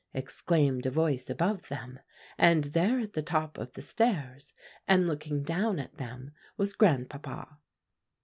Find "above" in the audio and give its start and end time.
1.29-1.67